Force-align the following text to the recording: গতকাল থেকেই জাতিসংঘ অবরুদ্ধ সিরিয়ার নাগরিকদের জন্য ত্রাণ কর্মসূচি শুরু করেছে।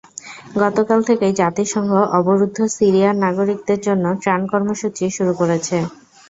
গতকাল 0.55 0.99
থেকেই 1.09 1.33
জাতিসংঘ 1.41 1.91
অবরুদ্ধ 2.17 2.57
সিরিয়ার 2.75 3.15
নাগরিকদের 3.25 3.79
জন্য 3.87 4.05
ত্রাণ 4.21 4.41
কর্মসূচি 4.51 5.05
শুরু 5.17 5.33
করেছে। 5.39 5.77